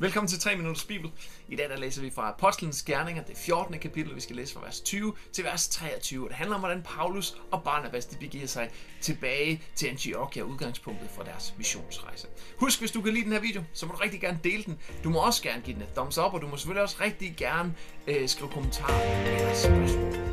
[0.00, 1.10] Velkommen til 3 Minutters Bibel.
[1.48, 3.78] I dag der læser vi fra Apostlenes Gerninger, det 14.
[3.78, 4.14] kapitel.
[4.14, 6.28] Vi skal læse fra vers 20 til vers 23.
[6.28, 11.22] Det handler om, hvordan Paulus og Barnabas de begiver sig tilbage til Antiochia, udgangspunktet for
[11.22, 12.26] deres missionsrejse.
[12.56, 14.78] Husk, hvis du kan lide den her video, så må du rigtig gerne dele den.
[15.04, 17.34] Du må også gerne give den et thumbs up, og du må selvfølgelig også rigtig
[17.36, 17.74] gerne
[18.06, 20.30] øh, skrive kommentarer eller spørgsmål.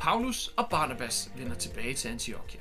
[0.00, 2.60] Paulus og Barnabas vender tilbage til Antiochia.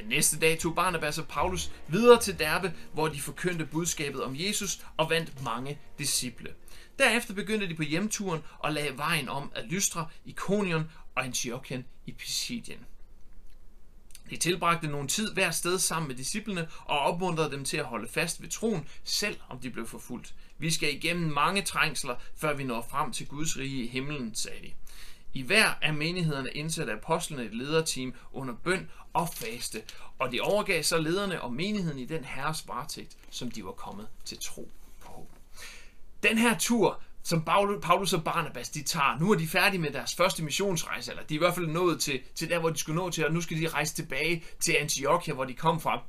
[0.00, 4.36] Den næste dag tog Barnabas og Paulus videre til Derbe, hvor de forkyndte budskabet om
[4.36, 6.54] Jesus og vandt mange disciple.
[6.98, 12.12] Derefter begyndte de på hjemturen og lagde vejen om at Lystra, Ikonion og Antiochien i
[12.12, 12.78] Pisidien.
[14.30, 18.08] De tilbragte nogle tid hver sted sammen med disciplene og opmuntrede dem til at holde
[18.08, 20.34] fast ved troen, selv om de blev forfulgt.
[20.58, 24.62] Vi skal igennem mange trængsler, før vi når frem til Guds rige i himlen, sagde
[24.62, 24.72] de.
[25.34, 29.82] I hver af menighederne indsatte apostlene et lederteam under bøn og faste,
[30.18, 34.08] og de overgav så lederne og menigheden i den herres varetægt, som de var kommet
[34.24, 34.70] til tro
[35.00, 35.26] på.
[36.22, 37.44] Den her tur, som
[37.82, 41.34] Paulus og Barnabas de tager, nu er de færdige med deres første missionsrejse, eller de
[41.34, 43.40] er i hvert fald nået til, til der, hvor de skulle nå til, og nu
[43.40, 46.02] skal de rejse tilbage til Antiochia, hvor de kom fra.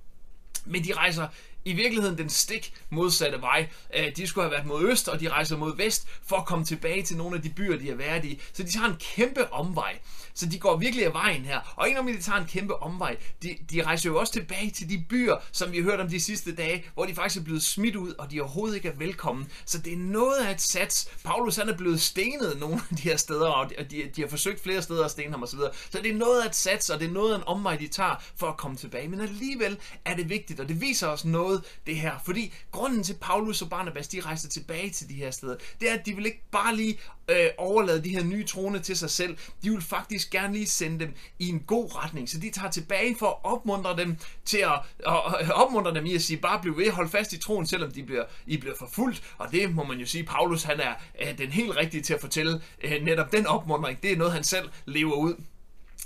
[0.65, 1.27] Men de rejser
[1.69, 3.67] i virkeligheden den stik modsatte vej.
[3.95, 6.65] Øh, de skulle have været mod øst, og de rejser mod vest for at komme
[6.65, 8.41] tilbage til nogle af de byer, de har været i.
[8.53, 9.99] Så de tager en kæmpe omvej.
[10.33, 11.73] Så de går virkelig af vejen her.
[11.75, 14.89] Og ikke om de tager en kæmpe omvej, de, de rejser jo også tilbage til
[14.89, 17.63] de byer, som vi har hørt om de sidste dage, hvor de faktisk er blevet
[17.63, 19.47] smidt ud, og de overhovedet ikke er velkommen.
[19.65, 21.07] Så det er noget af et sats.
[21.23, 24.63] Paulus han er blevet stenet nogle af de her steder, og de, de har forsøgt
[24.63, 25.59] flere steder at stene ham osv.
[25.59, 27.75] Så, så det er noget af et sats, og det er noget af en omvej,
[27.75, 29.07] de tager for at komme tilbage.
[29.07, 32.13] Men alligevel er det vigtigt, og det viser os noget, det her.
[32.25, 35.93] Fordi grunden til Paulus og Barnabas, de rejste tilbage til de her steder, det er,
[35.93, 39.37] at de vil ikke bare lige øh, overlade de her nye troende til sig selv.
[39.63, 42.29] De vil faktisk gerne lige sende dem i en god retning.
[42.29, 46.21] Så de tager tilbage for at opmuntre dem til at, at, opmuntre dem i at
[46.21, 49.23] sige, bare bliv ved, hold fast i troen, selvom de bliver, I bliver forfulgt.
[49.37, 52.21] Og det må man jo sige, Paulus han er, øh, den helt rigtige til at
[52.21, 54.03] fortælle øh, netop den opmuntring.
[54.03, 55.35] Det er noget, han selv lever ud.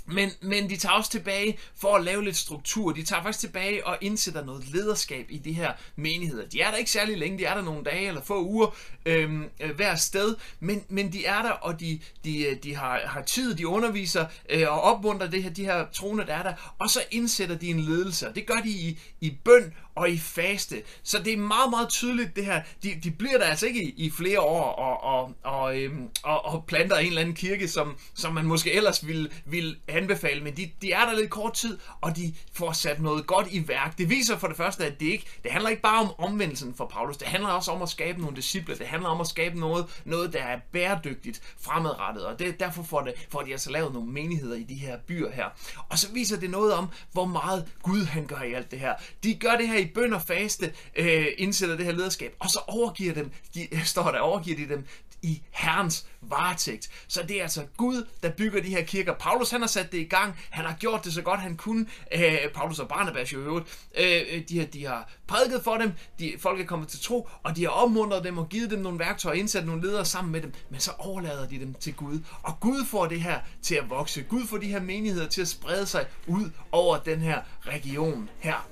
[0.06, 2.92] Men, men de tager også tilbage for at lave lidt struktur.
[2.92, 6.48] De tager faktisk tilbage og indsætter noget lederskab i de her menigheder.
[6.48, 8.76] De er der ikke særlig længe, de er der nogle dage eller få uger
[9.06, 13.00] øhm, øh, hver sted, men, men de er der, og de, de, øh, de har,
[13.04, 16.74] har tid, de underviser øh, og opmuntrer det her, de her troende, der er der,
[16.78, 18.26] og så indsætter de en ledelse.
[18.34, 20.82] Det gør de i, i bøn og i faste.
[21.02, 22.62] Så det er meget, meget tydeligt det her.
[22.82, 26.44] De, de bliver der altså ikke i, i flere år og, og, og, øhm, og,
[26.44, 30.56] og planter en eller anden kirke, som, som man måske ellers ville, ville anbefale, men
[30.56, 33.98] de, de er der lidt kort tid, og de får sat noget godt i værk.
[33.98, 36.86] Det viser for det første, at det ikke det handler ikke bare om omvendelsen for
[36.86, 40.02] Paulus, det handler også om at skabe nogle disciple, det handler om at skabe noget,
[40.04, 44.12] noget der er bæredygtigt fremadrettet, og det, derfor får, det, får de altså lavet nogle
[44.12, 45.44] menigheder i de her byer her.
[45.88, 48.94] Og så viser det noget om, hvor meget Gud han gør i alt det her.
[49.22, 52.60] De gør det her i bøn og faste, øh, indsætter det her lederskab, og så
[52.66, 54.86] overgiver dem, de, står der, overgiver de dem
[55.24, 56.90] i Herrens varetægt.
[57.08, 59.14] Så det er altså Gud, der bygger de her kirker.
[59.14, 60.34] Paulus han har sat det i gang.
[60.50, 61.86] Han har gjort det så godt han kunne.
[62.12, 63.88] Øh, Paulus og Barnabas jo i øvrigt.
[63.98, 65.92] Øh, øh, de, har, de har prædiket for dem.
[66.18, 68.98] De, folk er kommet til tro, og de har opmuntret dem og givet dem nogle
[68.98, 70.52] værktøjer indsat nogle ledere sammen med dem.
[70.70, 72.18] Men så overlader de dem til Gud.
[72.42, 74.22] Og Gud får det her til at vokse.
[74.22, 78.68] Gud får de her menigheder til at sprede sig ud over den her region her.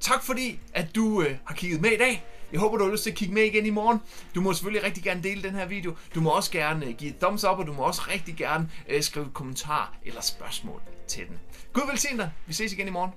[0.00, 2.24] Tak fordi, at du øh, har kigget med i dag.
[2.52, 3.98] Jeg håber, du har lyst til at kigge med igen i morgen.
[4.34, 5.94] Du må selvfølgelig rigtig gerne dele den her video.
[6.14, 8.70] Du må også gerne øh, give et thumbs up, og du må også rigtig gerne
[8.88, 11.38] øh, skrive kommentar eller spørgsmål til den.
[11.72, 12.30] Gud velsigne dig.
[12.46, 13.10] Vi ses igen i morgen.